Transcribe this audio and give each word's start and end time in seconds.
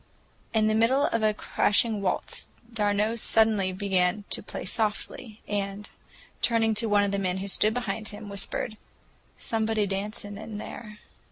In 0.51 0.65
the 0.65 0.73
middle 0.73 1.05
of 1.05 1.21
a 1.21 1.31
crashing 1.31 2.01
waltz 2.01 2.49
d'Arnault 2.73 3.17
suddenly 3.17 3.71
began 3.71 4.23
to 4.31 4.41
play 4.41 4.65
softly, 4.65 5.41
and, 5.47 5.91
turning 6.41 6.73
to 6.73 6.87
one 6.89 7.03
of 7.03 7.11
the 7.11 7.19
men 7.19 7.37
who 7.37 7.47
stood 7.47 7.75
behind 7.75 8.07
him, 8.07 8.27
whispered, 8.27 8.77
"Somebody 9.37 9.85
dancing 9.85 10.37
in 10.39 10.57
there." 10.57 10.97